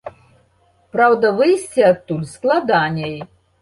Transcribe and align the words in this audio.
Праўда, 0.95 1.33
выйсці 1.43 1.87
адтуль 1.93 2.29
складаней. 2.35 3.17